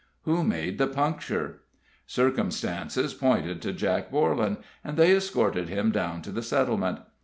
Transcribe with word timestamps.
Who 0.23 0.43
made 0.43 0.79
the 0.79 0.87
puncture? 0.87 1.59
Circumstances 2.07 3.13
pointed 3.13 3.61
to 3.61 3.71
Jack 3.71 4.09
Borlan, 4.11 4.57
and 4.83 4.97
they 4.97 5.15
escorted 5.15 5.69
him 5.69 5.91
down 5.91 6.23
to 6.23 6.31
the 6.31 6.41
settlement. 6.41 7.01